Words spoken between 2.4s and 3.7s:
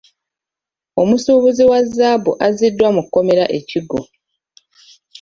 azziddwa mu kkomera e